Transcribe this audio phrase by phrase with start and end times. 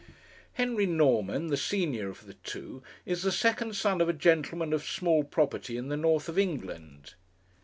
[0.53, 4.83] Henry Norman, the senior of the two, is the second son of a gentleman of
[4.83, 7.13] small property in the north of England.